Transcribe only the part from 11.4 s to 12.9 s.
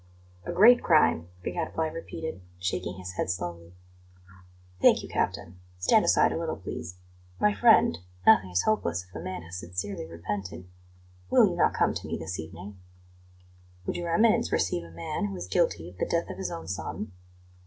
you not come to me this evening?"